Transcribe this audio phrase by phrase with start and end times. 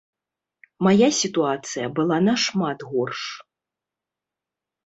[0.85, 3.21] Мая сітуацыя была нашмат горш.